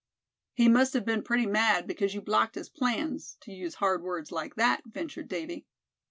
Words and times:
"He 0.55 0.67
must 0.67 0.93
have 0.95 1.05
been 1.05 1.21
pretty 1.21 1.45
mad 1.45 1.85
because 1.85 2.15
you 2.15 2.23
blocked 2.23 2.55
his 2.55 2.69
plans, 2.69 3.37
to 3.41 3.51
use 3.53 3.75
hard 3.75 4.01
words 4.01 4.31
like 4.31 4.55
that," 4.55 4.81
ventured 4.83 5.27
Davy. 5.27 5.67